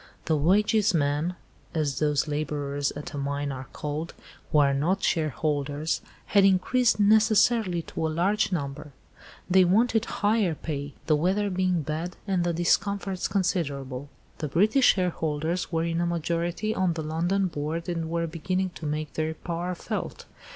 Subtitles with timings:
[0.25, 4.15] The 'wages men'—as those labourers at a mine are called,
[4.51, 8.93] who are not shareholders—had increased necessarily to a large number;
[9.47, 14.09] they wanted higher pay, the weather being bad and the discomforts considerable.
[14.39, 18.87] The British shareholders were in a majority on the London Board and were beginning to
[18.87, 20.25] make their power felt.